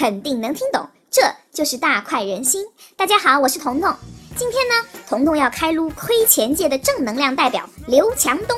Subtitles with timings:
[0.00, 0.88] 肯定能听懂。
[1.10, 1.20] 这
[1.52, 2.64] 就是大快人心。
[2.96, 3.94] 大家好，我是彤彤。
[4.34, 8.56] 今天呢，彤彤要开撸亏钱界的正能量代表刘强东。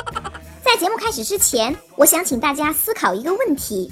[0.62, 3.90] 在节目开始之前，我想请大家思考一个问题：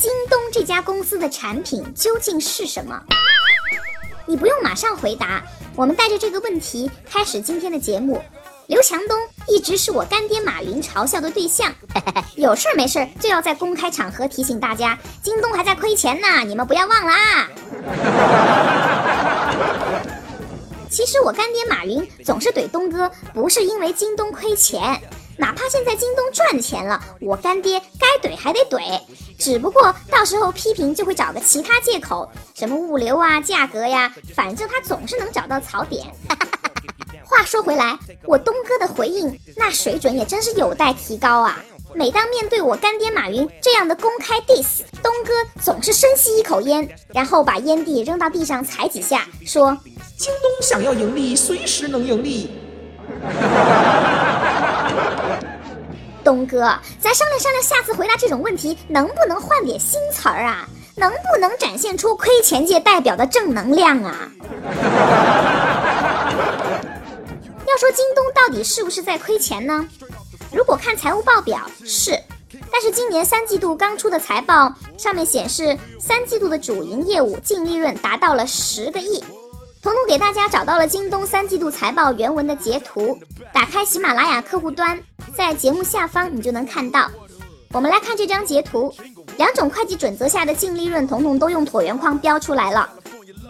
[0.00, 3.00] 京东这家公司的产品究竟是什么？
[4.26, 5.44] 你不用马上回答，
[5.76, 8.20] 我们带着这个问题开始今天的节目。
[8.68, 11.74] 刘强东一直是我干爹马云嘲笑的对象，
[12.36, 17.48] 有事儿没事儿就要在公开场合提醒大家，京东还在亏钱呢，你们不要忘了啊！
[20.90, 25.00] 其实我干爹马云总是怼东哥，不是因为京东亏钱，
[25.38, 29.00] 哪怕现在京东赚钱了，我干爹该怼还得怼，
[29.38, 36.04] 只不过到时候批评就会找个其他借口，什么物流啊、价格呀，反正他总是能找到槽点。
[36.28, 36.47] 哈 哈
[37.38, 41.62] 话说回来，我东哥的回应那水准也真是有待提高啊！
[41.94, 45.32] 每当面对我干爹马云这样的公开 diss，东哥
[45.62, 49.78] 总是深吸一口烟，然后把烟蒂扔到地上踩几下，说
[50.18, 52.58] ：“京东想要盈利，随时能盈利。
[56.24, 60.68] ”东哥，咱商量商量，下次回答这种问题能不能换点新词儿啊？
[60.96, 64.28] 能不能展现出亏钱界代表的正能量啊？
[67.68, 69.86] 要说京东到底是不是在亏钱呢？
[70.50, 72.18] 如果看财务报表是，
[72.72, 79.22] 但是今年三季度刚出的财报上面显示，三季度的主营业务净利润达到了十个亿。
[79.82, 83.18] 彤彤给大家找到了京东三季度财报原文的截图，
[83.52, 84.98] 打开喜马拉雅客户端，
[85.36, 87.10] 在节目下方你就能看到。
[87.72, 88.92] 我们来看这张截图，
[89.36, 92.88] 两种会计准则下的净利润，彤彤都用椭圆框标出来了。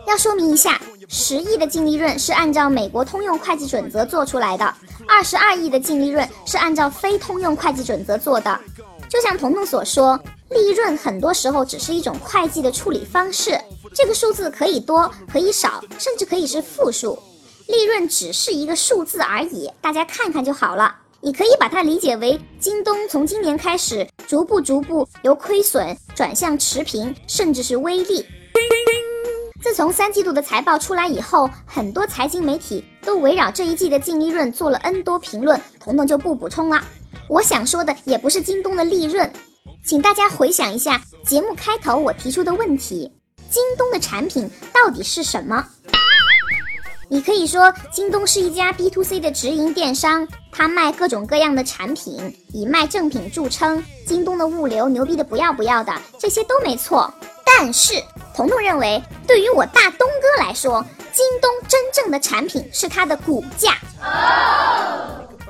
[0.08, 0.80] 要说明一下。
[1.10, 4.74] 十亿的净利润是按照美国通用会计准则做出来的，
[5.08, 8.60] 二十二亿的净利润是按照非通用会计准则做的。
[9.08, 10.20] 就像彤彤所说，
[10.50, 13.58] 利润很多时候只是一种会计的处理方式，
[13.94, 17.18] 这个数字可以多，可以少，甚至可以是负数。
[17.68, 20.94] 利润只是一个数字而已，大家看看就好了。
[21.22, 28.24] 你可以把它理解为京东从今年开始逐步逐步由亏损转向持平，甚至是微利。
[29.60, 36.80] 自从三季度的财报出来以后，很多财经媒体都围绕这一季的净利润做了 N 多评论，彤彤就不补充了。
[37.28, 39.30] 我想说的也不是京东的利润，
[39.84, 43.12] 请大家回想一下节目开头我提出的问题：
[43.50, 45.66] 京东的产品到底是什么？
[47.10, 53.82] 你可以说京东是一家 B to C 的直营电商，它卖各种各样的产品，以卖正品著称。
[54.06, 57.12] 京东的物流牛逼的不要不要的，这些都没错。
[57.44, 57.94] 但是，
[58.38, 63.76] 彤彤认为，对于我大东哥来说，京东真正的产品是它的股价。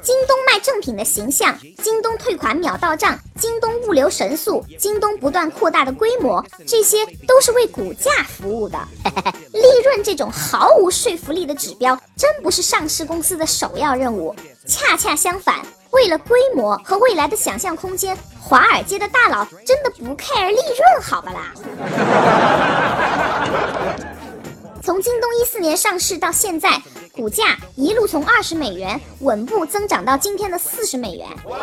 [0.00, 8.78] 京东卖正品的形象，京东退款秒到账，京东物流神速，京东不断扩大的规模，这些都是为股价服务的。
[9.53, 14.34] 利润这种毫无说服力的指标，真不是上市公司的首要任务。
[14.66, 15.56] 恰恰相反，
[15.91, 18.16] 为了规模和未来的想象空间。
[18.41, 21.53] 华尔街的大佬真的不 care 利润，好吧啦？
[24.82, 26.81] 从京东一四年上市到现在，
[27.12, 31.28] 股价一路从二十美元稳步增长到今天的四十美元。
[31.44, 31.59] 哇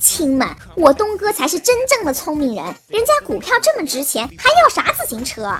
[0.00, 5.56] 亲们，我东哥才是真正的聪明人，人家股票这么值钱，还要啥自行车？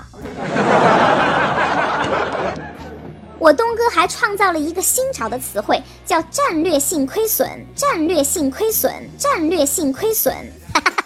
[3.39, 7.49] 我东哥还创造了一个新潮的词汇，叫战略性亏损。
[7.77, 10.35] 战略性亏损，战略性亏损。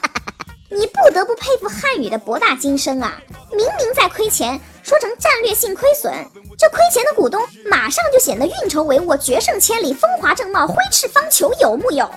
[0.70, 3.20] 你不得不佩服汉语的博大精深啊！
[3.50, 6.10] 明明在亏钱，说成战略性亏损，
[6.56, 12.08] 这亏钱的股东马上就显得运筹帷幄、决胜千里、风华正茂、挥斥方遒，有木有？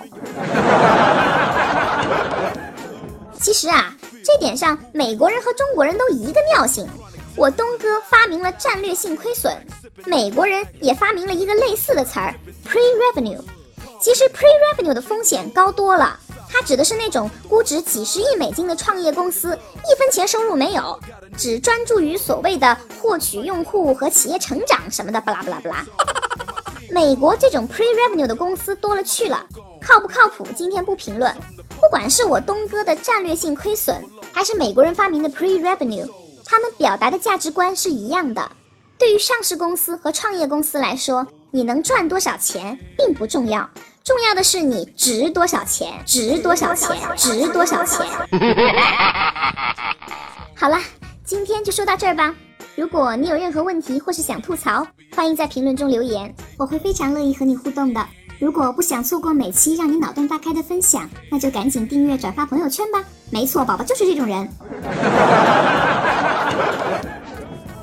[3.41, 3.93] 其实啊，
[4.23, 6.87] 这点上美国人和中国人都一个尿性。
[7.35, 9.53] 我东哥发明了战略性亏损，
[10.03, 12.35] 美国人也发明了一个类似的词儿
[12.67, 13.39] pre-revenue。
[14.01, 16.19] 其实 pre-revenue 的风险高多了，
[16.49, 19.57] 它指的是那种估值几十亿美金的创业公司，
[19.89, 20.99] 一分钱收入没有，
[21.37, 25.85] 只专注于所谓的获取用户和企业成长什么的，巴拉巴拉巴拉。
[26.91, 29.43] 美国这种 pre-revenue 的公司多了去了，
[29.81, 30.45] 靠不靠谱？
[30.55, 31.33] 今天不评论。
[31.81, 36.07] 不管是我东哥的战略性亏损，还是美国人发明的 pre-revenue。
[36.45, 38.51] 他们表达的价值观是一样的。
[38.97, 43.69] 对于上市公司和创业公司来说，你能赚多少钱并不重要。
[44.03, 45.93] 重要的是你值多少钱？
[46.05, 46.97] 值多少钱？
[47.17, 48.05] 值多少钱？
[50.55, 50.79] 好了，
[51.25, 52.33] 今天就说到这儿吧。
[52.75, 58.05] 如果你有任何问题或是想吐槽，欢迎在评论中留言，我会非常乐意和你互动的。
[58.39, 63.03] 如果不想错过每期让你脑洞大开的分享，那就赶紧订阅、转发朋友圈吧。
[63.29, 64.47] 没错，宝宝就是这种人。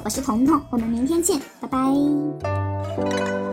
[0.05, 3.52] 我是彤彤我们明天见拜拜。